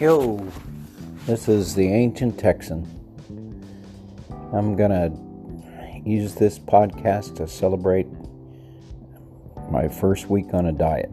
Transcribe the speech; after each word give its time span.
Yo, 0.00 0.42
this 1.26 1.46
is 1.46 1.74
the 1.74 1.86
Ancient 1.86 2.38
Texan. 2.38 2.88
I'm 4.50 4.74
gonna 4.74 5.12
use 6.06 6.34
this 6.34 6.58
podcast 6.58 7.36
to 7.36 7.46
celebrate 7.46 8.06
my 9.70 9.88
first 9.88 10.30
week 10.30 10.54
on 10.54 10.64
a 10.64 10.72
diet. 10.72 11.10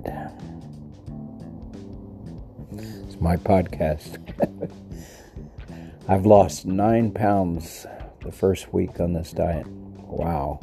It's 2.72 3.20
my 3.20 3.36
podcast. 3.36 4.20
I've 6.08 6.26
lost 6.26 6.66
nine 6.66 7.12
pounds 7.12 7.86
the 8.24 8.32
first 8.32 8.74
week 8.74 9.02
on 9.02 9.12
this 9.12 9.34
diet. 9.34 9.68
Wow. 9.68 10.62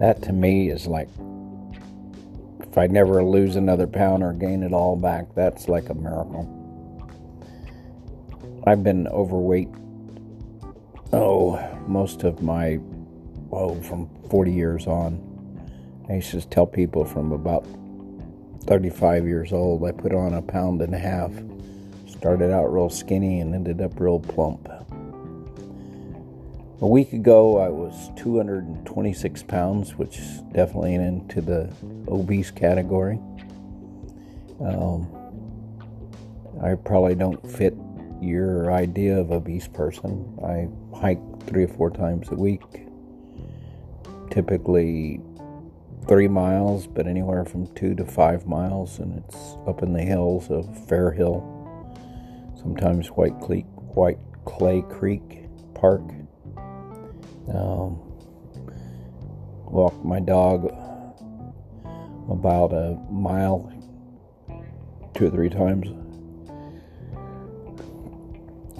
That 0.00 0.22
to 0.22 0.32
me 0.32 0.70
is 0.70 0.88
like 0.88 1.08
if 2.70 2.76
I 2.76 2.86
never 2.86 3.24
lose 3.24 3.56
another 3.56 3.86
pound 3.86 4.22
or 4.22 4.32
gain 4.32 4.62
it 4.62 4.72
all 4.72 4.96
back, 4.96 5.34
that's 5.34 5.68
like 5.68 5.88
a 5.88 5.94
miracle. 5.94 6.54
I've 8.66 8.84
been 8.84 9.08
overweight, 9.08 9.68
oh, 11.12 11.58
most 11.86 12.24
of 12.24 12.42
my, 12.42 12.78
oh, 13.50 13.80
from 13.82 14.10
40 14.30 14.52
years 14.52 14.86
on. 14.86 15.24
I 16.10 16.14
used 16.14 16.30
to 16.32 16.40
tell 16.42 16.66
people 16.66 17.04
from 17.04 17.32
about 17.32 17.66
35 18.64 19.26
years 19.26 19.52
old, 19.52 19.82
I 19.84 19.92
put 19.92 20.12
on 20.12 20.34
a 20.34 20.42
pound 20.42 20.82
and 20.82 20.94
a 20.94 20.98
half. 20.98 21.32
Started 22.06 22.50
out 22.52 22.66
real 22.66 22.90
skinny 22.90 23.40
and 23.40 23.54
ended 23.54 23.80
up 23.80 23.98
real 23.98 24.20
plump. 24.20 24.68
A 26.80 26.86
week 26.86 27.12
ago, 27.12 27.58
I 27.58 27.68
was 27.70 28.12
226 28.14 29.42
pounds, 29.42 29.96
which 29.96 30.20
definitely 30.52 30.94
into 30.94 31.40
the 31.40 31.74
obese 32.06 32.52
category. 32.52 33.18
Um, 34.60 35.08
I 36.62 36.76
probably 36.76 37.16
don't 37.16 37.44
fit 37.50 37.74
your 38.20 38.70
idea 38.70 39.18
of 39.18 39.32
obese 39.32 39.66
person. 39.66 40.38
I 40.40 40.68
hike 40.96 41.18
three 41.48 41.64
or 41.64 41.68
four 41.68 41.90
times 41.90 42.28
a 42.30 42.36
week, 42.36 42.86
typically 44.30 45.20
three 46.06 46.28
miles, 46.28 46.86
but 46.86 47.08
anywhere 47.08 47.44
from 47.44 47.66
two 47.74 47.96
to 47.96 48.04
five 48.04 48.46
miles, 48.46 49.00
and 49.00 49.18
it's 49.18 49.56
up 49.66 49.82
in 49.82 49.92
the 49.92 50.02
hills 50.02 50.48
of 50.48 50.86
Fair 50.86 51.10
Hill, 51.10 51.42
sometimes 52.56 53.08
White 53.08 53.32
White 53.32 54.20
Clay 54.44 54.84
Creek 54.88 55.48
Park 55.74 56.02
um, 57.54 57.98
walk 59.64 60.04
my 60.04 60.20
dog 60.20 60.66
about 62.30 62.72
a 62.72 62.98
mile 63.10 63.72
two 65.14 65.26
or 65.26 65.30
three 65.30 65.48
times 65.48 65.88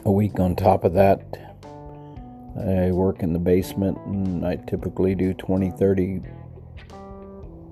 a 0.04 0.10
week. 0.10 0.38
On 0.38 0.54
top 0.54 0.84
of 0.84 0.94
that 0.94 1.20
i 2.58 2.90
work 2.90 3.22
in 3.22 3.32
the 3.32 3.38
basement 3.38 3.96
and 4.06 4.44
i 4.44 4.56
typically 4.56 5.14
do 5.14 5.32
20 5.34 5.70
30 5.70 6.22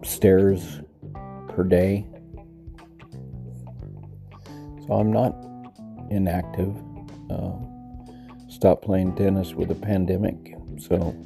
stairs 0.03 0.81
per 1.49 1.65
day. 1.65 2.07
So 4.87 4.95
i'm 4.95 5.13
not 5.13 5.35
inactive. 6.11 6.75
Uh, 7.31 7.53
playing 8.83 9.15
tennis 9.15 9.55
with 9.55 9.69
the 9.69 9.75
pandemic 9.75 10.56
so 10.79 11.17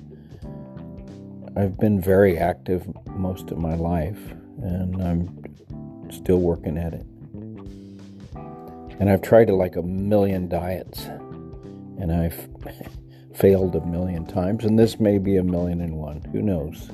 I've 1.56 1.78
been 1.78 2.00
very 2.00 2.38
active 2.38 2.86
most 3.06 3.50
of 3.50 3.58
my 3.58 3.74
life, 3.74 4.18
and 4.62 5.02
I'm 5.02 6.10
still 6.10 6.38
working 6.38 6.78
at 6.78 6.94
it. 6.94 7.06
And 9.00 9.10
I've 9.10 9.22
tried 9.22 9.50
like 9.50 9.76
a 9.76 9.82
million 9.82 10.48
diets, 10.48 11.04
and 11.04 12.12
I've 12.12 12.48
failed 13.34 13.75
a 13.75 13.84
million 13.84 14.26
times, 14.26 14.64
and 14.64 14.78
this 14.78 15.00
may 15.00 15.19
be 15.19 15.36
a 15.36 15.42
million 15.42 15.80
and 15.80 15.96
one. 15.96 16.22
Who 16.32 16.42
knows? 16.42 16.91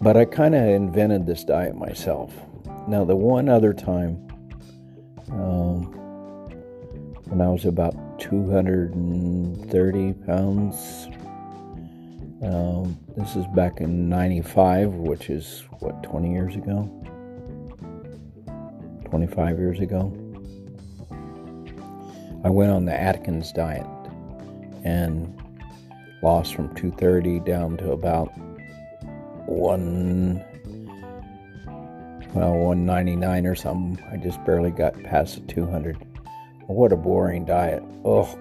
But 0.00 0.16
I 0.16 0.24
kind 0.24 0.54
of 0.54 0.62
invented 0.64 1.26
this 1.26 1.44
diet 1.44 1.76
myself. 1.76 2.34
Now, 2.88 3.04
the 3.04 3.16
one 3.16 3.48
other 3.48 3.72
time, 3.72 4.16
um, 5.30 5.84
when 7.28 7.40
I 7.40 7.48
was 7.48 7.64
about 7.64 7.94
230 8.22 10.12
pounds. 10.24 11.08
Um, 12.42 12.96
this 13.16 13.34
is 13.36 13.44
back 13.54 13.80
in 13.80 14.08
95, 14.08 14.94
which 14.94 15.28
is 15.28 15.64
what, 15.80 16.02
20 16.04 16.32
years 16.32 16.54
ago? 16.54 16.88
25 19.06 19.58
years 19.58 19.80
ago. 19.80 20.12
I 22.44 22.50
went 22.50 22.70
on 22.70 22.84
the 22.84 22.94
Atkins 22.94 23.52
diet 23.52 23.86
and 24.84 25.36
lost 26.22 26.54
from 26.54 26.74
230 26.76 27.40
down 27.40 27.76
to 27.78 27.90
about 27.92 28.28
one 29.46 30.44
well 32.34 32.54
199 32.54 33.46
or 33.46 33.54
something 33.54 34.02
i 34.10 34.16
just 34.16 34.42
barely 34.44 34.70
got 34.70 34.94
past 35.02 35.34
the 35.34 35.40
200 35.52 35.98
what 36.72 36.92
a 36.92 36.96
boring 36.96 37.44
diet. 37.44 37.82
Ugh. 38.04 38.38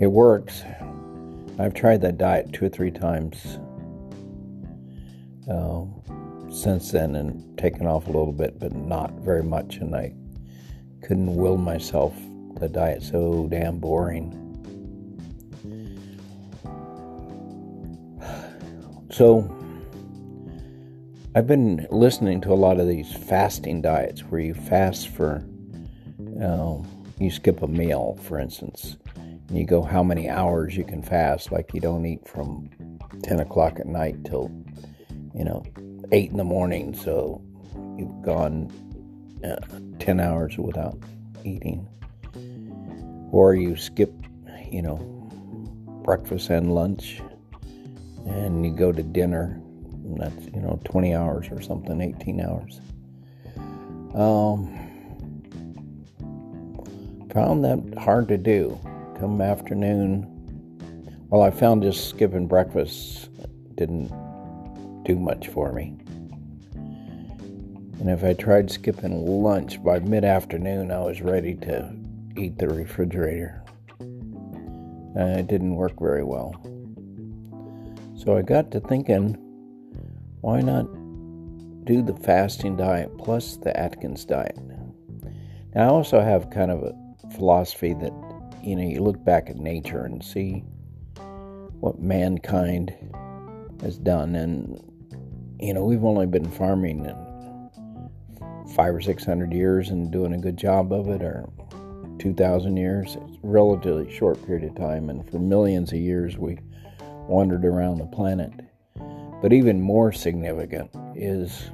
It 0.00 0.06
works. 0.06 0.62
I've 1.58 1.74
tried 1.74 2.00
that 2.00 2.18
diet 2.18 2.52
two 2.52 2.66
or 2.66 2.68
three 2.68 2.90
times 2.90 3.58
uh, 5.48 5.84
since 6.50 6.90
then 6.90 7.14
and 7.16 7.58
taken 7.58 7.86
off 7.86 8.06
a 8.06 8.10
little 8.10 8.32
bit, 8.32 8.58
but 8.58 8.74
not 8.74 9.12
very 9.20 9.42
much. 9.42 9.76
And 9.76 9.94
I 9.94 10.14
couldn't 11.02 11.34
will 11.34 11.56
myself. 11.56 12.14
The 12.58 12.68
diet 12.68 13.02
so 13.02 13.48
damn 13.50 13.78
boring. 13.78 14.38
So 19.10 19.42
I've 21.34 21.46
been 21.46 21.86
listening 21.90 22.40
to 22.42 22.52
a 22.52 22.54
lot 22.54 22.80
of 22.80 22.88
these 22.88 23.12
fasting 23.12 23.82
diets 23.82 24.20
where 24.20 24.40
you 24.40 24.54
fast 24.54 25.08
for, 25.08 25.44
um, 26.42 26.86
you 27.18 27.30
skip 27.30 27.62
a 27.62 27.68
meal, 27.68 28.18
for 28.22 28.38
instance, 28.38 28.96
and 29.16 29.58
you 29.58 29.64
go 29.64 29.82
how 29.82 30.02
many 30.02 30.28
hours 30.28 30.76
you 30.76 30.84
can 30.84 31.02
fast. 31.02 31.52
Like 31.52 31.72
you 31.74 31.80
don't 31.80 32.04
eat 32.04 32.26
from 32.26 32.70
10 33.22 33.40
o'clock 33.40 33.78
at 33.78 33.86
night 33.86 34.24
till, 34.24 34.50
you 35.34 35.44
know, 35.44 35.64
8 36.10 36.30
in 36.30 36.36
the 36.36 36.44
morning. 36.44 36.94
So 36.94 37.42
you've 37.96 38.22
gone 38.22 38.70
uh, 39.44 39.56
10 39.98 40.20
hours 40.20 40.58
without 40.58 40.98
eating. 41.44 41.88
Or 43.30 43.54
you 43.54 43.76
skip, 43.76 44.12
you 44.70 44.82
know, 44.82 44.96
breakfast 46.04 46.50
and 46.50 46.74
lunch 46.74 47.22
and 48.26 48.64
you 48.64 48.72
go 48.72 48.92
to 48.92 49.02
dinner 49.02 49.60
that's 50.18 50.44
you 50.46 50.60
know 50.60 50.80
20 50.84 51.14
hours 51.14 51.48
or 51.50 51.60
something 51.60 52.00
18 52.00 52.40
hours 52.40 52.80
um, 54.14 54.91
found 57.32 57.64
that 57.64 57.98
hard 57.98 58.28
to 58.28 58.36
do 58.36 58.78
come 59.18 59.40
afternoon. 59.40 60.28
Well 61.30 61.42
i 61.42 61.50
found 61.50 61.82
just 61.82 62.10
skipping 62.10 62.46
breakfast 62.46 63.30
didn't 63.74 64.08
do 65.04 65.16
much 65.16 65.48
for 65.48 65.72
me. 65.72 65.96
And 68.00 68.10
if 68.10 68.22
i 68.22 68.34
tried 68.34 68.70
skipping 68.70 69.24
lunch 69.26 69.82
by 69.82 69.98
mid-afternoon 70.00 70.90
i 70.90 71.00
was 71.00 71.22
ready 71.22 71.54
to 71.54 71.94
eat 72.36 72.58
the 72.58 72.68
refrigerator. 72.68 73.64
And 74.00 75.40
it 75.40 75.46
didn't 75.46 75.76
work 75.76 75.98
very 75.98 76.24
well. 76.24 76.54
So 78.14 78.36
i 78.36 78.42
got 78.42 78.70
to 78.72 78.80
thinking 78.80 79.38
why 80.42 80.60
not 80.60 80.84
do 81.84 82.02
the 82.02 82.14
fasting 82.14 82.76
diet 82.76 83.16
plus 83.18 83.56
the 83.56 83.76
Atkins 83.76 84.24
diet? 84.24 84.58
Now, 85.74 85.84
I 85.84 85.86
also 85.86 86.20
have 86.20 86.50
kind 86.50 86.70
of 86.70 86.82
a 86.82 87.01
philosophy 87.36 87.94
that, 87.94 88.12
you 88.62 88.76
know, 88.76 88.82
you 88.82 89.02
look 89.02 89.22
back 89.24 89.50
at 89.50 89.56
nature 89.56 90.04
and 90.04 90.24
see 90.24 90.64
what 91.80 92.00
mankind 92.00 92.94
has 93.82 93.98
done. 93.98 94.34
And, 94.34 94.80
you 95.60 95.74
know, 95.74 95.84
we've 95.84 96.04
only 96.04 96.26
been 96.26 96.50
farming 96.50 97.06
in 97.06 98.70
five 98.74 98.94
or 98.94 99.00
six 99.00 99.24
hundred 99.24 99.52
years 99.52 99.90
and 99.90 100.10
doing 100.10 100.32
a 100.32 100.38
good 100.38 100.56
job 100.56 100.92
of 100.92 101.08
it, 101.08 101.22
or 101.22 101.48
2,000 102.18 102.76
years. 102.76 103.16
It's 103.16 103.36
a 103.36 103.40
relatively 103.42 104.12
short 104.14 104.44
period 104.46 104.64
of 104.64 104.76
time. 104.76 105.10
And 105.10 105.28
for 105.28 105.38
millions 105.38 105.92
of 105.92 105.98
years, 105.98 106.38
we 106.38 106.58
wandered 107.28 107.64
around 107.64 107.98
the 107.98 108.06
planet. 108.06 108.52
But 109.42 109.52
even 109.52 109.80
more 109.80 110.12
significant 110.12 110.90
is 111.16 111.70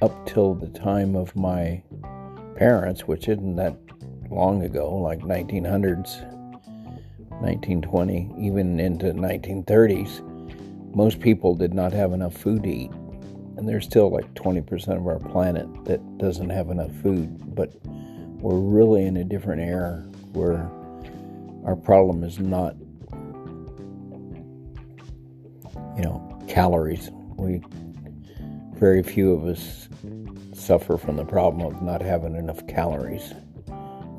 up 0.00 0.26
till 0.26 0.54
the 0.54 0.68
time 0.68 1.14
of 1.14 1.36
my 1.36 1.82
parents, 2.56 3.02
which 3.02 3.28
isn't 3.28 3.54
that 3.56 3.76
long 4.32 4.62
ago, 4.62 4.94
like 4.96 5.20
1900s, 5.20 6.22
1920, 7.40 8.34
even 8.38 8.78
into 8.80 9.06
1930s, 9.06 10.22
most 10.94 11.20
people 11.20 11.54
did 11.54 11.74
not 11.74 11.92
have 11.92 12.12
enough 12.12 12.34
food 12.34 12.62
to 12.64 12.68
eat. 12.68 12.90
and 13.56 13.68
there's 13.68 13.84
still 13.84 14.10
like 14.10 14.32
20% 14.34 14.96
of 14.96 15.06
our 15.06 15.18
planet 15.18 15.66
that 15.84 16.00
doesn't 16.18 16.50
have 16.50 16.70
enough 16.70 16.90
food, 17.02 17.54
but 17.54 17.70
we're 18.40 18.58
really 18.58 19.06
in 19.06 19.16
a 19.18 19.24
different 19.24 19.60
era 19.60 20.02
where 20.32 20.70
our 21.64 21.76
problem 21.76 22.24
is 22.24 22.38
not, 22.38 22.74
you 25.96 26.02
know, 26.02 26.42
calories. 26.48 27.10
We, 27.36 27.62
very 28.74 29.02
few 29.02 29.32
of 29.32 29.44
us 29.44 29.88
suffer 30.54 30.96
from 30.96 31.16
the 31.16 31.24
problem 31.24 31.64
of 31.66 31.82
not 31.82 32.02
having 32.02 32.34
enough 32.34 32.66
calories. 32.66 33.32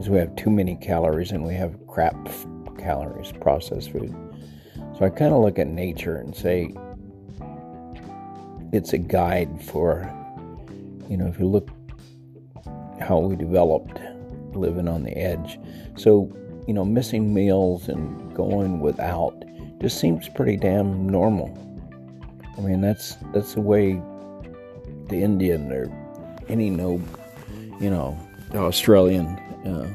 Because 0.04 0.12
we 0.12 0.20
have 0.20 0.36
too 0.36 0.50
many 0.50 0.76
calories 0.76 1.32
and 1.32 1.46
we 1.46 1.54
have 1.54 1.78
crap 1.88 2.14
calories, 2.78 3.32
processed 3.32 3.94
food. 3.94 4.14
So 5.00 5.06
I 5.06 5.10
kind 5.10 5.34
of 5.34 5.42
look 5.42 5.58
at 5.58 5.68
nature 5.68 6.18
and 6.18 6.36
say 6.36 6.74
it's 8.74 8.92
a 8.92 8.98
guide 8.98 9.64
for, 9.64 10.14
you 11.10 11.16
know, 11.16 11.26
if 11.28 11.40
you 11.40 11.46
look 11.46 11.70
how 13.00 13.20
we 13.20 13.38
developed 13.38 13.98
living 14.52 14.90
on 14.90 15.04
the 15.04 15.16
edge. 15.16 15.58
So, 15.96 16.30
you 16.68 16.74
know, 16.74 16.84
missing 16.84 17.34
meals 17.34 17.88
and 17.88 18.36
going 18.36 18.82
without 18.82 19.42
just 19.80 20.02
seems 20.02 20.28
pretty 20.28 20.58
damn 20.58 21.08
normal. 21.08 21.48
I 22.58 22.60
mean, 22.60 22.82
that's 22.82 23.16
that's 23.34 23.54
the 23.54 23.62
way 23.62 24.02
the 25.08 25.24
Indian 25.24 25.72
or 25.72 25.90
any 26.50 26.70
no, 26.70 27.02
you 27.80 27.90
know, 27.90 28.20
Australian 28.54 29.40
uh, 29.66 29.88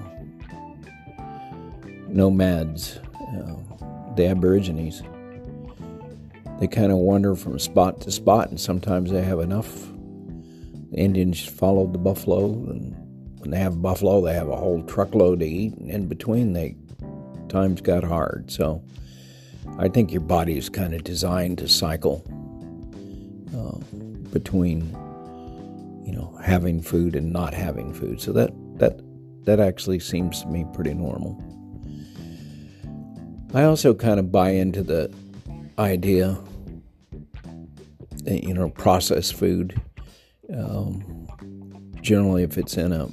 nomads, 2.08 2.98
uh, 2.98 3.54
the 4.16 4.26
Aborigines. 4.26 5.02
They 6.60 6.66
kind 6.66 6.90
of 6.90 6.98
wander 6.98 7.36
from 7.36 7.58
spot 7.58 8.00
to 8.02 8.10
spot, 8.10 8.50
and 8.50 8.60
sometimes 8.60 9.10
they 9.10 9.22
have 9.22 9.40
enough. 9.40 9.70
The 10.90 10.96
Indians 10.96 11.44
followed 11.44 11.92
the 11.92 11.98
buffalo, 11.98 12.46
and 12.46 12.94
when 13.38 13.50
they 13.50 13.58
have 13.58 13.80
buffalo, 13.80 14.20
they 14.20 14.34
have 14.34 14.48
a 14.48 14.56
whole 14.56 14.82
truckload 14.82 15.40
to 15.40 15.46
eat, 15.46 15.76
and 15.76 15.90
in 15.90 16.08
between, 16.08 16.52
they 16.52 16.76
times 17.48 17.80
got 17.80 18.04
hard. 18.04 18.50
So, 18.50 18.82
I 19.78 19.88
think 19.88 20.10
your 20.10 20.20
body 20.22 20.58
is 20.58 20.68
kind 20.68 20.94
of 20.94 21.04
designed 21.04 21.58
to 21.58 21.68
cycle 21.68 22.24
uh, 23.56 23.78
between, 24.30 24.90
you 26.04 26.12
know, 26.12 26.36
having 26.42 26.82
food 26.82 27.14
and 27.14 27.32
not 27.32 27.54
having 27.54 27.92
food. 27.92 28.20
So 28.20 28.32
that 28.32 28.50
that 28.78 29.00
that 29.48 29.60
actually 29.60 29.98
seems 29.98 30.42
to 30.42 30.46
me 30.48 30.66
pretty 30.74 30.92
normal. 30.92 31.42
I 33.54 33.62
also 33.62 33.94
kind 33.94 34.20
of 34.20 34.30
buy 34.30 34.50
into 34.50 34.82
the 34.82 35.10
idea 35.78 36.38
that, 38.24 38.44
you 38.44 38.52
know, 38.52 38.68
processed 38.68 39.32
food. 39.32 39.80
Um, 40.54 41.26
generally, 42.02 42.42
if 42.42 42.58
it's 42.58 42.76
in 42.76 42.92
a, 42.92 43.08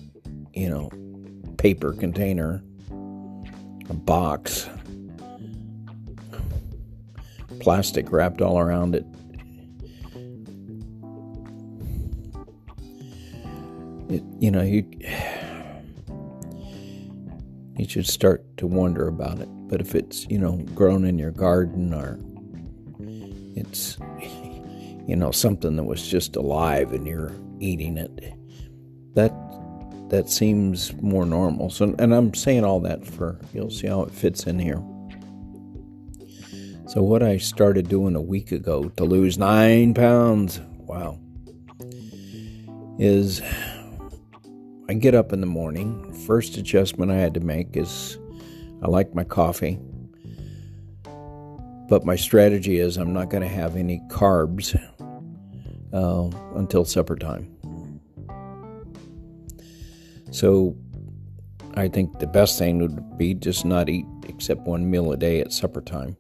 you 0.54 0.70
know, 0.70 0.90
paper 1.56 1.94
container, 1.94 2.62
a 3.90 3.94
box, 3.94 4.70
plastic 7.62 8.12
wrapped 8.12 8.42
all 8.42 8.60
around 8.60 8.94
it. 8.94 9.06
It, 14.10 14.22
you 14.42 14.52
know, 14.52 14.64
you 14.64 14.84
you 17.78 17.88
should 17.88 18.08
start 18.08 18.44
to 18.58 18.68
wonder 18.68 19.08
about 19.08 19.40
it. 19.40 19.50
But 19.68 19.82
if 19.82 19.96
it's, 19.96 20.26
you 20.30 20.40
know, 20.40 20.58
grown 20.74 21.06
in 21.06 21.20
your 21.20 21.32
garden 21.32 21.94
or 21.94 22.20
it's, 23.56 23.98
you 25.08 25.16
know, 25.16 25.32
something 25.32 25.76
that 25.76 25.84
was 25.84 26.08
just 26.08 26.36
alive 26.36 26.94
and 26.94 27.06
you're 27.08 27.34
eating 27.60 27.98
it, 27.98 28.34
that 29.16 29.34
that 30.10 30.30
seems 30.30 30.94
more 31.02 31.26
normal. 31.26 31.70
So, 31.70 31.96
and 31.98 32.14
I'm 32.14 32.34
saying 32.34 32.64
all 32.64 32.80
that 32.82 33.06
for 33.06 33.40
you'll 33.54 33.72
see 33.72 33.88
how 33.88 34.04
it 34.04 34.12
fits 34.12 34.46
in 34.46 34.60
here. 34.60 34.82
So, 36.88 37.02
what 37.02 37.24
I 37.24 37.38
started 37.38 37.90
doing 37.90 38.16
a 38.16 38.22
week 38.22 38.52
ago 38.52 38.90
to 38.90 39.04
lose 39.04 39.38
nine 39.38 39.94
pounds, 39.94 40.60
wow, 40.78 41.20
is 43.00 43.42
I 44.88 44.94
get 44.94 45.16
up 45.16 45.34
in 45.34 45.42
the 45.42 45.48
morning. 45.48 46.14
First 46.28 46.58
adjustment 46.58 47.12
I 47.12 47.16
had 47.16 47.34
to 47.34 47.40
make 47.40 47.76
is 47.76 48.20
I 48.84 48.88
like 48.88 49.16
my 49.16 49.24
coffee. 49.24 49.80
But 51.90 52.06
my 52.06 52.16
strategy 52.16 52.78
is 52.78 52.98
I'm 52.98 53.12
not 53.12 53.30
going 53.30 53.42
to 53.42 53.50
have 53.50 53.76
any 53.76 54.00
carbs 54.10 54.80
uh, 55.92 56.30
until 56.56 56.86
supper 56.86 57.16
time. 57.16 57.52
So 60.30 60.78
I 61.74 61.88
think 61.88 62.20
the 62.20 62.28
best 62.28 62.60
thing 62.60 62.78
would 62.80 63.18
be 63.18 63.34
just 63.34 63.66
not 63.66 63.90
eat 63.90 64.06
except 64.28 64.62
one 64.62 64.90
meal 64.90 65.12
a 65.12 65.18
day 65.18 65.42
at 65.42 65.52
supper 65.52 65.82
time. 65.82 66.16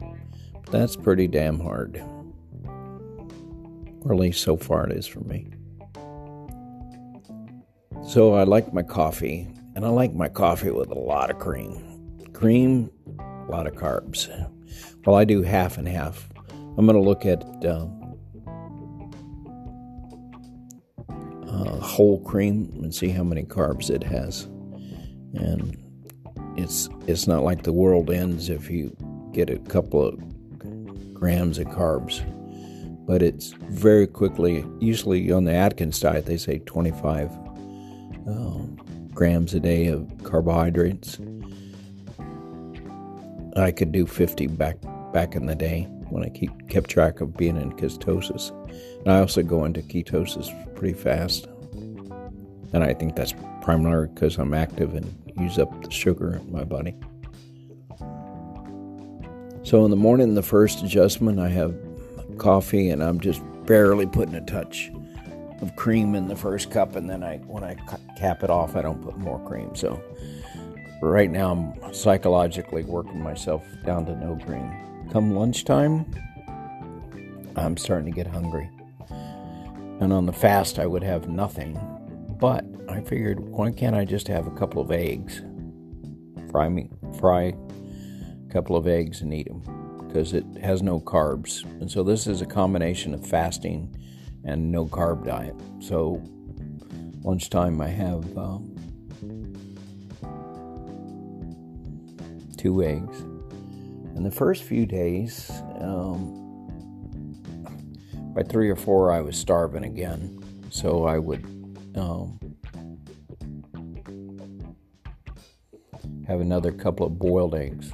But 0.54 0.72
that's 0.72 0.96
pretty 0.96 1.28
damn 1.28 1.60
hard. 1.60 2.04
Or 4.02 4.14
at 4.14 4.20
least 4.20 4.42
so 4.42 4.58
far 4.58 4.88
it 4.88 4.92
is 4.92 5.06
for 5.06 5.20
me. 5.20 5.52
So 8.16 8.34
I 8.36 8.44
like 8.44 8.74
my 8.74 8.82
coffee, 8.82 9.46
and 9.76 9.84
I 9.84 9.90
like 9.90 10.14
my 10.14 10.30
coffee 10.30 10.72
with 10.72 10.90
a 10.90 10.98
lot 10.98 11.30
of 11.30 11.38
cream. 11.38 12.18
Cream, 12.32 12.90
a 13.20 13.52
lot 13.52 13.68
of 13.68 13.74
carbs. 13.74 14.30
Well, 15.06 15.18
I 15.18 15.26
do 15.26 15.42
half 15.42 15.78
and 15.78 15.86
half. 15.86 16.30
I'm 16.78 16.86
going 16.86 16.96
to 16.96 17.02
look 17.02 17.26
at 17.26 17.44
uh, 17.66 17.88
uh, 21.50 21.80
whole 21.82 22.22
cream 22.24 22.72
and 22.82 22.96
see 22.96 23.10
how 23.10 23.26
many 23.26 23.44
carbs 23.44 23.90
it 23.90 24.02
has. 24.04 24.44
And 25.34 25.78
it's 26.56 26.88
it's 27.08 27.28
not 27.28 27.44
like 27.44 27.64
the 27.64 27.74
world 27.74 28.10
ends 28.10 28.48
if 28.48 28.70
you 28.70 28.96
get 29.34 29.50
a 29.50 29.60
couple 29.60 30.02
of 30.02 31.14
grams 31.14 31.58
of 31.58 31.68
carbs, 31.68 32.24
but 33.06 33.22
it's 33.22 33.52
very 33.72 34.08
quickly. 34.08 34.66
Usually 34.80 35.34
on 35.34 35.44
the 35.44 35.54
Atkins 35.54 36.00
diet, 36.00 36.28
they 36.28 36.38
say 36.38 36.60
25 36.60 37.45
uh, 38.30 38.60
grams 39.14 39.54
a 39.54 39.60
day 39.60 39.88
of 39.88 40.10
carbohydrates. 40.24 41.20
I 43.56 43.72
could 43.72 43.92
do 43.92 44.06
50 44.06 44.48
back 44.48 44.78
back 45.14 45.36
in 45.36 45.46
the 45.46 45.56
day 45.56 45.84
when 46.10 46.24
I 46.24 46.30
keep 46.30 46.52
kept 46.70 46.90
track 46.90 47.22
of 47.22 47.38
being 47.38 47.56
in 47.56 47.72
ketosis. 47.74 48.52
And 49.00 49.12
I 49.12 49.20
also 49.20 49.42
go 49.44 49.64
into 49.64 49.82
ketosis 49.82 50.52
pretty 50.76 50.94
fast. 50.94 51.48
And 52.74 52.84
I 52.84 52.94
think 52.94 53.16
that's 53.16 53.34
primarily 53.62 54.10
because 54.14 54.38
I'm 54.38 54.54
active 54.54 54.94
and 54.94 55.34
use 55.38 55.58
up 55.58 55.84
the 55.84 55.92
sugar 55.92 56.36
in 56.36 56.52
my 56.52 56.64
body. 56.64 56.96
So 59.64 59.84
in 59.84 59.90
the 59.90 59.98
morning, 59.98 60.36
the 60.36 60.44
first 60.44 60.84
adjustment, 60.84 61.40
I 61.40 61.50
have 61.50 61.76
coffee 62.38 62.90
and 62.90 63.02
I'm 63.02 63.20
just 63.20 63.42
barely 63.66 64.06
putting 64.06 64.36
a 64.36 64.46
touch 64.46 64.92
of 65.66 65.76
cream 65.76 66.16
in 66.16 66.28
the 66.28 66.36
first 66.36 66.72
cup, 66.72 66.96
and 66.96 67.10
then 67.10 67.24
I 67.24 67.38
when 67.40 67.64
I 67.64 67.76
cap 68.18 68.44
it 68.44 68.50
off, 68.50 68.76
I 68.76 68.82
don't 68.82 69.02
put 69.02 69.18
more 69.18 69.40
cream. 69.48 69.76
So 69.76 70.02
right 71.02 71.30
now, 71.30 71.52
I'm 71.52 71.94
psychologically 71.94 72.84
working 72.84 73.22
myself 73.22 73.66
down 73.84 74.06
to 74.06 74.16
no 74.16 74.38
cream. 74.46 74.72
Come 75.12 75.36
lunchtime, 75.36 76.06
I'm 77.56 77.78
starting 77.78 78.06
to 78.06 78.16
get 78.16 78.28
hungry, 78.28 78.70
and 80.00 80.14
on 80.14 80.26
the 80.26 80.34
fast, 80.34 80.80
I 80.80 80.86
would 80.86 81.04
have 81.04 81.28
nothing. 81.28 81.80
But 82.40 82.66
I 82.90 83.02
figured, 83.02 83.40
why 83.40 83.72
can't 83.72 83.96
I 83.96 84.04
just 84.06 84.28
have 84.28 84.46
a 84.46 84.52
couple 84.52 84.82
of 84.82 84.92
eggs? 84.92 85.42
Fry 86.52 86.70
me, 86.70 86.90
fry 87.20 87.54
a 88.48 88.52
couple 88.52 88.76
of 88.76 88.88
eggs 88.88 89.22
and 89.22 89.34
eat 89.34 89.48
them 89.48 89.62
because 90.08 90.34
it 90.34 90.46
has 90.62 90.82
no 90.82 91.00
carbs. 91.00 91.64
And 91.82 91.92
so 91.92 92.04
this 92.04 92.28
is 92.28 92.42
a 92.42 92.46
combination 92.46 93.14
of 93.14 93.26
fasting 93.26 93.96
and 94.46 94.72
no 94.72 94.86
carb 94.86 95.26
diet. 95.26 95.56
So 95.80 96.22
lunchtime 97.24 97.82
I 97.82 97.88
have 97.88 98.38
um, 98.38 98.76
two 102.58 102.84
eggs. 102.84 103.20
And 104.16 104.26
the 104.26 104.32
first 104.32 104.64
few 104.64 104.86
days, 104.86 105.52
um, 105.80 106.42
by 108.34 108.44
three 108.44 108.70
or 108.70 108.76
four, 108.76 109.12
I 109.12 109.22
was 109.22 109.38
starving 109.38 109.84
again. 109.84 110.42
So 110.70 111.06
I 111.06 111.20
would 111.20 111.44
um, 111.96 112.40
have 116.28 116.40
another 116.42 116.72
couple 116.72 117.06
of 117.08 117.20
boiled 117.20 117.56
eggs. 117.56 117.92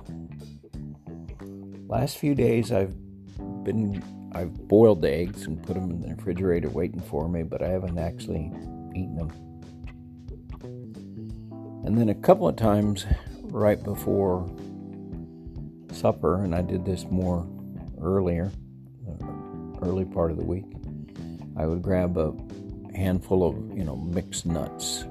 Last 1.88 2.18
few 2.18 2.36
days, 2.36 2.72
I've 2.72 2.96
been 3.64 4.04
I've 4.34 4.68
boiled 4.68 5.02
the 5.02 5.12
eggs 5.12 5.46
and 5.46 5.62
put 5.62 5.74
them 5.76 5.90
in 5.90 6.02
the 6.02 6.16
refrigerator 6.16 6.70
waiting 6.70 7.02
for 7.02 7.28
me, 7.28 7.44
but 7.44 7.62
I 7.62 7.68
haven't 7.68 7.98
actually 7.98 8.52
eaten 8.96 9.16
them. 9.16 9.32
And 11.86 11.98
then 11.98 12.10
a 12.10 12.16
couple 12.16 12.48
of 12.48 12.56
times 12.56 13.06
right 13.44 13.84
before 13.84 14.50
supper, 15.92 16.44
and 16.44 16.56
I 16.56 16.62
did 16.62 16.86
this 16.86 17.06
more 17.12 17.46
earlier, 18.02 18.52
uh, 19.06 19.26
early 19.82 20.06
part 20.06 20.32
of 20.32 20.38
the 20.38 20.46
week, 20.46 20.66
I 21.58 21.66
would 21.66 21.82
grab 21.82 22.18
a 22.18 22.34
handful 22.96 23.44
of, 23.48 23.78
you 23.78 23.84
know, 23.84 23.98
mixed 23.98 24.46
nuts 24.46 25.02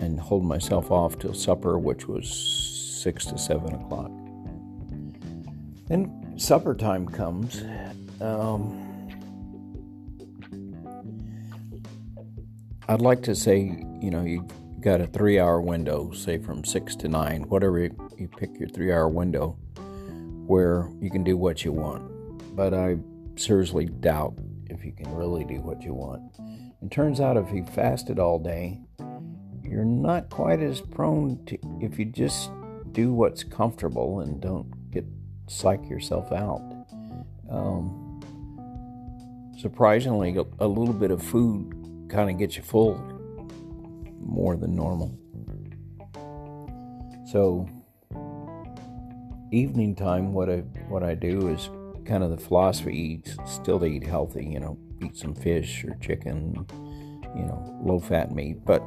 and 0.00 0.20
hold 0.20 0.44
myself 0.44 0.92
off 0.92 1.18
till 1.18 1.34
supper, 1.34 1.78
which 1.78 2.06
was 2.06 2.28
six 2.30 3.26
to 3.26 3.38
seven 3.38 3.74
o'clock. 3.74 4.10
Then 5.88 6.21
supper 6.36 6.74
time 6.74 7.06
comes. 7.06 7.62
Um, 8.20 8.78
I'd 12.88 13.00
like 13.00 13.22
to 13.24 13.34
say, 13.34 13.58
you 14.00 14.10
know, 14.10 14.24
you 14.24 14.46
got 14.80 15.00
a 15.00 15.06
three 15.06 15.38
hour 15.38 15.60
window, 15.60 16.10
say 16.12 16.38
from 16.38 16.64
six 16.64 16.96
to 16.96 17.08
nine, 17.08 17.42
whatever 17.44 17.78
you, 17.78 18.10
you 18.18 18.28
pick 18.28 18.58
your 18.58 18.68
three 18.68 18.92
hour 18.92 19.08
window, 19.08 19.56
where 20.46 20.90
you 21.00 21.10
can 21.10 21.22
do 21.24 21.36
what 21.36 21.64
you 21.64 21.72
want. 21.72 22.56
But 22.56 22.74
I 22.74 22.98
seriously 23.36 23.86
doubt 23.86 24.34
if 24.68 24.84
you 24.84 24.92
can 24.92 25.14
really 25.14 25.44
do 25.44 25.60
what 25.60 25.82
you 25.82 25.94
want. 25.94 26.22
It 26.82 26.90
turns 26.90 27.20
out 27.20 27.36
if 27.36 27.52
you 27.52 27.64
fasted 27.64 28.18
all 28.18 28.38
day, 28.38 28.80
you're 29.62 29.84
not 29.84 30.28
quite 30.30 30.60
as 30.60 30.80
prone 30.80 31.44
to, 31.46 31.58
if 31.80 31.98
you 31.98 32.04
just 32.04 32.50
do 32.90 33.12
what's 33.12 33.44
comfortable 33.44 34.20
and 34.20 34.40
don't 34.40 34.70
psych 35.52 35.88
yourself 35.88 36.32
out. 36.32 36.62
Um, 37.50 38.20
surprisingly, 39.58 40.36
a 40.58 40.66
little 40.66 40.94
bit 40.94 41.10
of 41.10 41.22
food 41.22 42.08
kind 42.08 42.30
of 42.30 42.38
gets 42.38 42.56
you 42.56 42.62
full 42.62 42.94
more 44.20 44.56
than 44.56 44.74
normal. 44.74 45.16
So, 47.30 47.68
evening 49.50 49.94
time, 49.94 50.32
what 50.32 50.50
I 50.50 50.58
what 50.88 51.02
I 51.02 51.14
do 51.14 51.48
is 51.48 51.70
kind 52.04 52.22
of 52.24 52.30
the 52.30 52.36
philosophy 52.36 52.96
eats 52.98 53.36
still 53.46 53.78
to 53.80 53.86
eat 53.86 54.04
healthy. 54.04 54.44
You 54.44 54.60
know, 54.60 54.78
eat 55.02 55.16
some 55.16 55.34
fish 55.34 55.84
or 55.84 55.94
chicken. 56.00 56.66
You 57.34 57.44
know, 57.44 57.80
low 57.82 57.98
fat 57.98 58.34
meat, 58.34 58.64
but 58.64 58.82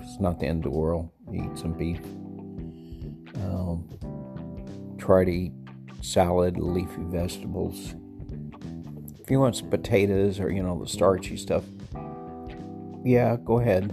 it's 0.00 0.20
not 0.20 0.38
the 0.38 0.46
end 0.46 0.64
of 0.64 0.72
the 0.72 0.78
world. 0.78 1.10
Eat 1.32 1.56
some 1.56 1.72
beef. 1.72 2.00
Um, 3.42 3.88
try 5.02 5.24
to 5.24 5.32
eat 5.32 5.52
salad, 6.00 6.58
leafy 6.58 7.02
vegetables. 7.02 7.94
If 9.20 9.30
you 9.30 9.40
want 9.40 9.56
some 9.56 9.68
potatoes 9.68 10.38
or 10.38 10.50
you 10.50 10.62
know 10.62 10.78
the 10.80 10.88
starchy 10.88 11.36
stuff, 11.36 11.64
yeah, 13.04 13.36
go 13.44 13.58
ahead, 13.58 13.88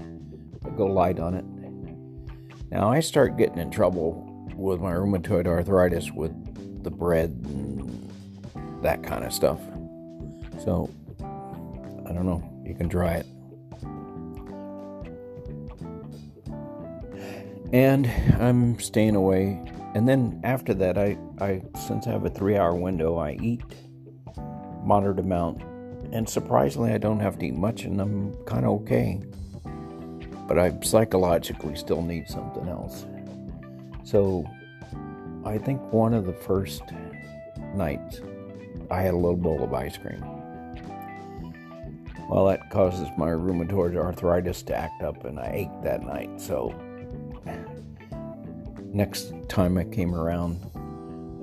but 0.61 0.77
go 0.77 0.85
light 0.85 1.19
on 1.19 1.33
it. 1.33 1.45
Now 2.71 2.91
I 2.91 2.99
start 2.99 3.37
getting 3.37 3.57
in 3.57 3.71
trouble 3.71 4.25
with 4.55 4.81
my 4.81 4.91
rheumatoid 4.91 5.47
arthritis 5.47 6.11
with 6.11 6.31
the 6.83 6.91
bread 6.91 7.29
and 7.45 8.11
that 8.83 9.01
kind 9.01 9.23
of 9.23 9.33
stuff. 9.33 9.59
So 10.63 10.91
I 12.05 12.13
don't 12.13 12.27
know. 12.27 12.43
You 12.63 12.75
can 12.75 12.87
try 12.87 13.13
it. 13.13 13.25
And 17.73 18.07
I'm 18.39 18.79
staying 18.79 19.15
away. 19.15 19.59
And 19.95 20.07
then 20.07 20.39
after 20.43 20.73
that, 20.75 20.97
I, 20.97 21.17
I 21.39 21.61
since 21.77 22.05
I 22.05 22.11
have 22.11 22.25
a 22.25 22.29
three 22.29 22.57
hour 22.57 22.75
window, 22.75 23.17
I 23.17 23.37
eat 23.41 23.63
moderate 24.83 25.19
amount. 25.19 25.63
And 26.11 26.27
surprisingly, 26.27 26.91
I 26.91 26.97
don't 26.97 27.19
have 27.19 27.37
to 27.39 27.47
eat 27.47 27.55
much, 27.55 27.83
and 27.83 27.99
I'm 27.99 28.33
kind 28.45 28.65
of 28.65 28.81
okay. 28.81 29.21
But 30.47 30.57
I 30.57 30.79
psychologically 30.81 31.75
still 31.75 32.01
need 32.01 32.27
something 32.27 32.67
else. 32.67 33.05
So 34.03 34.45
I 35.45 35.57
think 35.57 35.81
one 35.93 36.13
of 36.13 36.25
the 36.25 36.33
first 36.33 36.81
nights, 37.75 38.21
I 38.89 39.01
had 39.01 39.13
a 39.13 39.17
little 39.17 39.37
bowl 39.37 39.63
of 39.63 39.73
ice 39.73 39.97
cream. 39.97 40.23
Well, 42.29 42.45
that 42.45 42.69
causes 42.69 43.07
my 43.17 43.29
rheumatoid 43.29 43.95
arthritis 43.95 44.61
to 44.63 44.75
act 44.75 45.01
up, 45.03 45.25
and 45.25 45.39
I 45.39 45.51
ached 45.51 45.83
that 45.83 46.03
night. 46.03 46.39
So 46.39 46.73
next 48.93 49.33
time 49.47 49.77
I 49.77 49.83
came 49.83 50.13
around, 50.15 50.59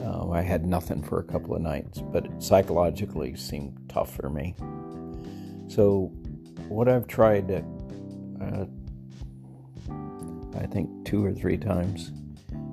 uh, 0.03 0.31
I 0.31 0.43
had 0.43 0.67
nothing 0.67 1.03
for 1.03 1.21
a 1.21 1.25
couple 1.25 1.55
of 1.55 1.63
nights, 1.63 2.01
but 2.01 2.27
it 2.27 2.43
psychologically 2.43 3.37
seemed 3.37 3.77
tough 3.89 4.15
for 4.15 4.31
me. 4.31 4.55
So, 5.69 6.13
what 6.69 6.89
I've 6.89 7.07
tried, 7.07 7.51
uh, 7.51 8.67
I 10.59 10.67
think 10.67 11.05
two 11.05 11.25
or 11.25 11.33
three 11.33 11.57
times, 11.57 12.13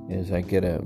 is 0.10 0.32
I 0.32 0.42
get 0.42 0.64
a 0.64 0.84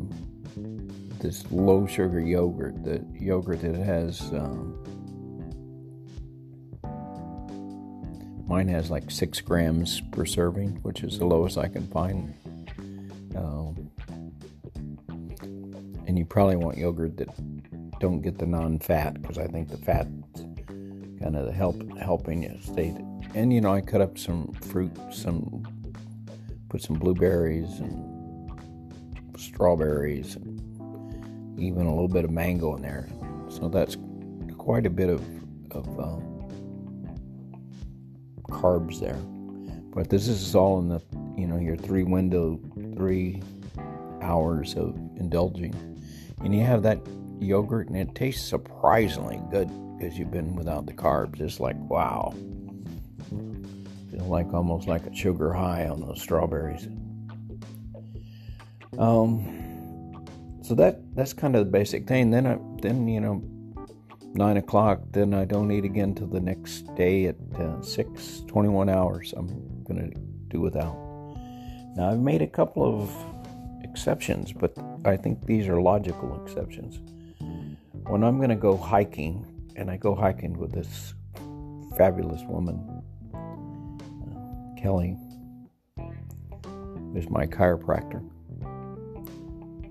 this 1.19 1.49
low 1.51 1.87
sugar 1.87 2.19
yogurt, 2.19 2.83
the 2.83 3.03
yogurt 3.13 3.61
that 3.61 3.75
has. 3.75 4.21
Um, 4.33 4.83
mine 8.47 8.67
has 8.69 8.89
like 8.89 9.11
six 9.11 9.41
grams 9.41 10.01
per 10.11 10.25
serving, 10.25 10.79
which 10.83 11.03
is 11.03 11.19
the 11.19 11.25
lowest 11.25 11.57
I 11.57 11.67
can 11.67 11.87
find 11.87 12.33
and 16.07 16.17
you 16.17 16.25
probably 16.25 16.55
want 16.55 16.77
yogurt 16.77 17.17
that 17.17 17.27
don't 17.99 18.21
get 18.21 18.39
the 18.39 18.45
non-fat 18.45 19.21
because 19.21 19.37
I 19.37 19.45
think 19.47 19.69
the 19.69 19.77
fat 19.77 20.07
kind 21.21 21.35
of 21.35 21.53
help 21.53 21.75
helping 21.99 22.43
you 22.43 22.57
stay. 22.61 22.95
And 23.35 23.51
you 23.51 23.59
know, 23.59 23.73
I 23.73 23.81
cut 23.81 24.01
up 24.01 24.17
some 24.17 24.53
fruit, 24.53 24.91
some 25.11 25.67
put 26.69 26.81
some 26.81 26.97
blueberries 26.97 27.79
and 27.79 28.51
strawberries, 29.37 30.35
and 30.37 31.59
even 31.59 31.85
a 31.85 31.91
little 31.91 32.07
bit 32.07 32.23
of 32.23 32.31
mango 32.31 32.75
in 32.75 32.81
there. 32.81 33.09
So 33.49 33.67
that's 33.67 33.97
quite 34.57 34.85
a 34.85 34.89
bit 34.89 35.09
of 35.09 35.21
of 35.71 35.87
um, 35.99 36.23
carbs 38.43 39.01
there. 39.01 39.19
But 39.93 40.09
this 40.09 40.29
is 40.29 40.55
all 40.55 40.79
in 40.79 40.87
the 40.87 41.01
you 41.37 41.47
know 41.47 41.57
your 41.57 41.75
three 41.75 42.03
window 42.03 42.61
three 42.95 43.41
hours 44.21 44.73
of 44.75 44.95
indulging 45.17 45.73
and 46.43 46.53
you 46.55 46.63
have 46.63 46.83
that 46.83 46.99
yogurt 47.39 47.87
and 47.87 47.97
it 47.97 48.13
tastes 48.15 48.47
surprisingly 48.47 49.41
good 49.51 49.69
because 49.97 50.17
you've 50.17 50.31
been 50.31 50.55
without 50.55 50.85
the 50.85 50.93
carbs. 50.93 51.39
It's 51.41 51.59
like 51.59 51.77
wow. 51.77 52.33
Feel 54.11 54.25
like 54.25 54.53
almost 54.53 54.87
like 54.87 55.05
a 55.05 55.15
sugar 55.15 55.53
high 55.53 55.87
on 55.87 56.01
those 56.01 56.21
strawberries. 56.21 56.87
Um 58.97 59.53
so 60.61 60.75
that 60.75 60.99
that's 61.15 61.33
kind 61.33 61.55
of 61.55 61.65
the 61.65 61.71
basic 61.71 62.07
thing. 62.07 62.31
Then 62.31 62.45
I, 62.45 62.57
then 62.81 63.07
you 63.07 63.21
know 63.21 63.41
nine 64.33 64.57
o'clock 64.57 65.01
then 65.11 65.33
i 65.33 65.43
don't 65.45 65.71
eat 65.71 65.83
again 65.83 66.13
till 66.13 66.27
the 66.27 66.39
next 66.39 66.93
day 66.95 67.25
at 67.25 67.35
uh, 67.59 67.81
six 67.81 68.43
21 68.47 68.87
hours 68.87 69.33
i'm 69.35 69.47
gonna 69.83 70.09
do 70.49 70.61
without. 70.61 70.95
Now 71.95 72.11
i've 72.11 72.19
made 72.19 72.41
a 72.41 72.47
couple 72.47 72.83
of 72.85 73.09
exceptions, 73.97 74.53
but 74.53 74.77
I 75.05 75.17
think 75.17 75.47
these 75.47 75.67
are 75.67 75.81
logical 75.81 76.39
exceptions. 76.43 76.99
When 78.05 78.23
I'm 78.23 78.37
going 78.37 78.49
to 78.49 78.55
go 78.55 78.77
hiking, 78.77 79.43
and 79.75 79.89
I 79.89 79.97
go 79.97 80.13
hiking 80.13 80.55
with 80.55 80.71
this 80.71 81.15
fabulous 81.97 82.43
woman, 82.43 82.77
uh, 83.33 84.79
Kelly, 84.79 85.17
who's 87.11 87.27
my 87.31 87.47
chiropractor. 87.47 88.23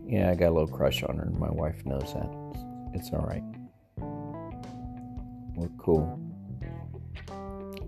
Yeah, 0.06 0.30
I 0.30 0.36
got 0.36 0.50
a 0.50 0.54
little 0.54 0.68
crush 0.68 1.02
on 1.02 1.16
her, 1.16 1.24
and 1.24 1.36
my 1.40 1.50
wife 1.50 1.84
knows 1.84 2.14
that. 2.14 2.30
It's, 2.94 3.10
all 3.12 3.26
right. 3.26 3.42
We're 5.56 5.68
cool. 5.78 6.20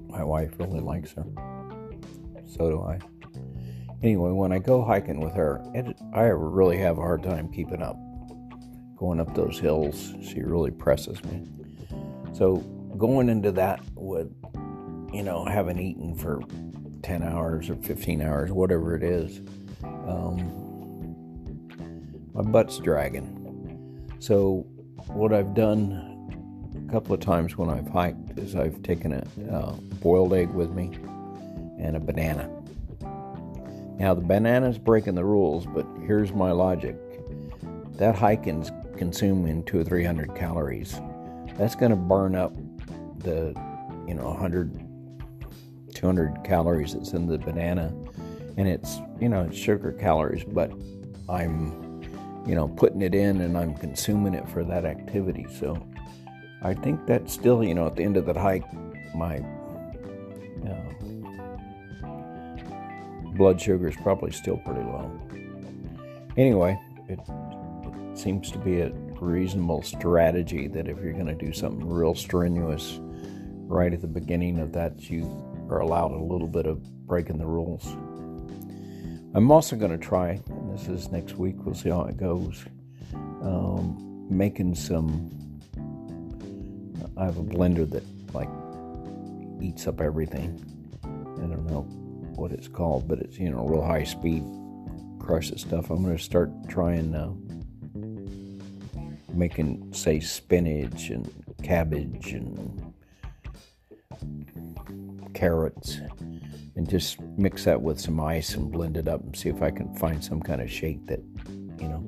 My 0.09 0.25
wife 0.25 0.51
really 0.59 0.81
likes 0.81 1.13
her. 1.13 1.25
So 2.45 2.71
do 2.71 2.83
I. 2.83 2.99
Anyway, 4.01 4.31
when 4.31 4.53
I 4.53 4.59
go 4.61 4.85
hiking 4.85 5.21
with 5.21 5.35
her, 5.35 5.61
it, 5.75 5.99
I 6.13 6.23
really 6.27 6.79
have 6.79 6.99
a 6.99 7.01
hard 7.01 7.25
time 7.25 7.53
keeping 7.53 7.83
up. 7.83 7.97
Going 8.97 9.19
up 9.19 9.35
those 9.35 9.59
hills, 9.59 10.15
she 10.23 10.41
really 10.41 10.71
presses 10.71 11.23
me. 11.25 11.49
So 12.33 12.57
going 12.97 13.29
into 13.29 13.51
that 13.53 13.81
with, 13.95 14.33
you 15.13 15.25
know, 15.25 15.45
having 15.45 15.81
eaten 15.81 16.15
for 16.15 16.41
10 17.03 17.25
hours 17.25 17.71
or 17.71 17.75
15 17.77 18.23
hours, 18.23 18.53
whatever 18.53 18.95
it 18.95 19.03
is, 19.03 19.41
um, 19.83 20.39
my 22.35 22.43
butt's 22.43 22.79
dragging. 22.79 23.35
So 24.21 24.65
what 25.09 25.33
I've 25.33 25.55
done 25.55 26.05
a 26.89 26.93
couple 26.93 27.15
of 27.15 27.21
times 27.21 27.57
when 27.57 27.69
I've 27.69 27.89
hiked 27.89 28.39
is 28.39 28.55
I've 28.55 28.81
taken 28.85 29.13
a 29.13 29.53
uh, 29.53 29.73
boiled 30.01 30.35
egg 30.35 30.51
with 30.51 30.71
me 30.71 30.93
and 31.81 31.97
a 31.97 32.01
banana 32.01 32.49
now, 33.99 34.15
the 34.15 34.21
banana's 34.21 34.79
breaking 34.79 35.17
the 35.17 35.25
rules, 35.25 35.67
but 35.67 35.85
here's 36.07 36.33
my 36.33 36.53
logic. 36.53 36.97
That 37.97 38.15
hiking's 38.15 38.71
consuming 38.97 39.65
two 39.65 39.81
or 39.81 39.85
three 39.85 40.05
hundred 40.05 40.37
calories. 40.37 41.01
That's 41.57 41.75
going 41.75 41.91
to 41.91 41.97
burn 41.97 42.37
up 42.37 42.55
the, 43.19 43.53
you 44.07 44.15
know, 44.15 44.29
100, 44.29 44.81
200 45.95 46.45
calories 46.45 46.95
that's 46.95 47.13
in 47.13 47.27
the 47.27 47.39
banana. 47.39 47.93
And 48.57 48.69
it's, 48.69 49.01
you 49.21 49.29
know, 49.29 49.43
it's 49.43 49.59
sugar 49.59 49.91
calories, 49.91 50.45
but 50.45 50.71
I'm, 51.29 52.01
you 52.47 52.55
know, 52.55 52.69
putting 52.69 53.03
it 53.03 53.17
in 53.17 53.41
and 53.41 53.59
I'm 53.59 53.75
consuming 53.75 54.35
it 54.35 54.49
for 54.49 54.63
that 54.63 54.85
activity. 54.85 55.47
So 55.59 55.85
I 56.63 56.75
think 56.75 57.05
that's 57.07 57.33
still, 57.33 57.65
you 57.65 57.75
know, 57.75 57.87
at 57.87 57.97
the 57.97 58.05
end 58.05 58.17
of 58.17 58.27
that 58.27 58.37
hike, 58.37 58.65
my 59.13 59.45
blood 63.39 63.61
sugar 63.61 63.89
is 63.89 63.97
probably 63.97 64.33
still 64.33 64.59
pretty 64.59 64.81
low. 64.81 65.11
Anyway, 66.37 66.79
it, 67.09 67.21
it 67.21 68.19
seems 68.19 68.51
to 68.51 68.59
be 68.59 68.81
a 68.81 68.91
reasonable 69.21 69.83
strategy 69.83 70.67
that 70.67 70.89
if 70.89 70.99
you're 71.01 71.13
going 71.13 71.27
to 71.27 71.35
do 71.35 71.53
something 71.53 71.89
real 71.89 72.15
strenuous 72.15 72.99
right 73.01 73.93
at 73.93 74.01
the 74.01 74.09
beginning 74.09 74.59
of 74.59 74.73
that, 74.73 75.09
you 75.09 75.23
are 75.71 75.81
allowed 75.81 76.13
a 76.13 76.19
little 76.19 76.49
bit 76.49 76.67
of 76.67 76.83
breaking 77.07 77.39
the 77.39 77.47
rules. 77.47 77.87
I'm 79.35 79.51
also 79.51 79.77
going 79.77 79.93
to 79.93 79.99
try, 79.99 80.41
and 80.49 80.77
this 80.77 80.89
is 80.89 81.11
next 81.13 81.37
week, 81.37 81.55
we'll 81.59 81.75
see 81.75 81.91
how 81.91 82.03
it 82.03 82.17
goes, 82.17 82.65
um, 83.15 84.27
making 84.29 84.75
some. 84.75 85.31
I 87.17 87.25
have 87.25 87.37
a 87.37 87.43
blender 87.43 87.89
that 87.91 88.05
like 88.35 88.49
eats 89.61 89.87
up 89.87 90.01
everything. 90.01 90.65
I 91.05 91.47
don't 91.47 91.67
know 91.67 92.08
what 92.39 92.53
it's 92.53 92.69
called, 92.69 93.09
but 93.09 93.19
it's 93.19 93.39
you 93.39 93.51
know 93.51 93.67
real 93.67 93.83
high 93.83 94.05
speed 94.05 94.45
crushes 95.19 95.63
stuff. 95.63 95.91
I'm 95.91 96.03
going 96.03 96.17
to 96.17 96.23
start 96.23 96.51
trying 96.69 97.15
uh, 97.15 97.33
making 99.35 99.93
say 99.93 100.21
spinach 100.21 101.11
and 101.11 101.31
cabbage 101.63 102.33
and 102.33 102.95
carrots 105.35 106.01
and 106.77 106.89
just 106.89 107.21
mix 107.37 107.65
that 107.65 107.81
with 107.81 108.01
some 108.01 108.21
ice 108.21 108.55
and 108.55 108.71
blend 108.71 108.97
it 108.97 109.09
up 109.09 109.21
and 109.21 109.37
see 109.37 109.49
if 109.49 109.63
I 109.63 109.71
can 109.71 109.95
find 109.97 110.23
some 110.23 110.41
kind 110.41 110.61
of 110.61 110.71
shake 110.71 111.07
that 111.07 111.21
you 111.81 111.89
know 111.89 112.05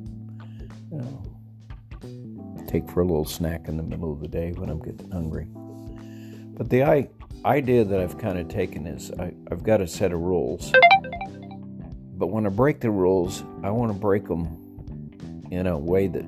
uh, 0.99 2.67
take 2.67 2.89
for 2.89 3.01
a 3.01 3.05
little 3.05 3.25
snack 3.25 3.69
in 3.69 3.77
the 3.77 3.83
middle 3.83 4.13
of 4.13 4.21
the 4.21 4.29
day 4.29 4.53
when 4.53 4.71
I'm 4.71 4.81
getting 4.81 5.11
hungry. 5.11 5.47
But 6.57 6.71
the 6.71 6.85
I 6.85 7.09
idea 7.44 7.85
that 7.85 8.00
I've 8.00 8.18
kind 8.18 8.38
of 8.38 8.49
taken 8.49 8.87
is 8.87 9.11
I, 9.18 9.32
I've 9.50 9.62
got 9.62 9.80
a 9.80 9.87
set 9.87 10.12
of 10.12 10.20
rules. 10.20 10.73
But 12.16 12.26
when 12.26 12.47
I 12.47 12.50
break 12.50 12.80
the 12.80 12.90
rules, 12.90 13.42
I 13.62 13.70
want 13.70 13.92
to 13.92 13.99
break 13.99 14.28
them 14.28 15.47
in 15.50 15.66
a 15.66 15.78
way 15.78 16.06
that 16.06 16.26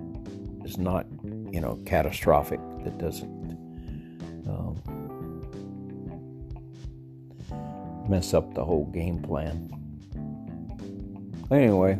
is 0.64 0.78
not, 0.78 1.06
you 1.22 1.60
know, 1.60 1.78
catastrophic, 1.84 2.60
that 2.84 2.98
doesn't 2.98 3.28
um, 4.48 4.80
mess 8.08 8.32
up 8.32 8.54
the 8.54 8.64
whole 8.64 8.86
game 8.86 9.20
plan. 9.20 9.68
Anyway, 11.50 11.98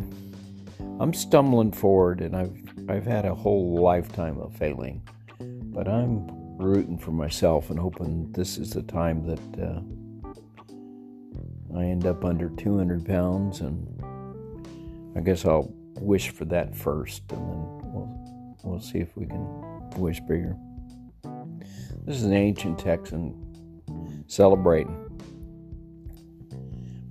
I'm 0.99 1.12
stumbling 1.12 1.73
forward 1.73 2.23
and 2.23 2.35
I've 2.35 2.57
I've 2.88 3.04
had 3.07 3.25
a 3.25 3.35
whole 3.35 3.81
lifetime 3.81 4.38
of 4.38 4.54
failing, 4.57 5.02
but 5.38 5.87
I'm 5.87 6.42
rooting 6.62 6.99
for 6.99 7.11
myself 7.11 7.71
and 7.71 7.78
hoping 7.78 8.31
this 8.33 8.59
is 8.59 8.71
the 8.71 8.83
time 8.83 9.26
that 9.26 9.62
uh, 9.62 9.81
I 11.76 11.85
end 11.85 12.07
up 12.07 12.25
under 12.25 12.50
200 12.50 13.04
pounds, 13.04 13.61
and 13.61 13.87
I 15.16 15.21
guess 15.21 15.45
I'll 15.45 15.73
wish 16.00 16.31
for 16.31 16.45
that 16.47 16.76
first, 16.76 17.23
and 17.33 17.40
then 17.40 17.66
we'll 17.92 18.57
we'll 18.62 18.81
see 18.81 18.99
if 18.99 19.16
we 19.16 19.26
can 19.26 19.90
wish 19.97 20.21
bigger. 20.21 20.57
This 22.04 22.16
is 22.16 22.25
an 22.25 22.35
ancient 22.35 22.78
Texan 22.78 24.25
celebrating 24.26 24.99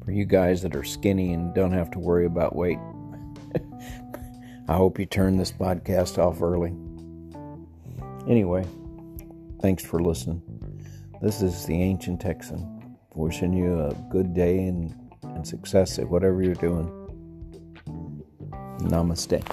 for 0.03 0.11
you 0.11 0.25
guys 0.25 0.61
that 0.61 0.75
are 0.75 0.83
skinny 0.83 1.33
and 1.33 1.53
don't 1.53 1.71
have 1.71 1.91
to 1.91 1.99
worry 1.99 2.25
about 2.25 2.55
weight. 2.55 2.79
I 4.67 4.75
hope 4.75 4.99
you 4.99 5.05
turn 5.05 5.37
this 5.37 5.51
podcast 5.51 6.17
off 6.17 6.41
early. 6.41 6.73
Anyway. 8.27 8.65
Thanks 9.61 9.85
for 9.85 10.01
listening. 10.01 10.41
This 11.21 11.43
is 11.43 11.67
the 11.67 11.79
Ancient 11.79 12.19
Texan, 12.19 12.97
wishing 13.13 13.53
you 13.53 13.79
a 13.79 13.93
good 14.09 14.33
day 14.33 14.65
and, 14.65 14.91
and 15.21 15.45
success 15.45 15.99
at 15.99 16.09
whatever 16.09 16.41
you're 16.41 16.55
doing. 16.55 16.89
Namaste. 18.79 19.43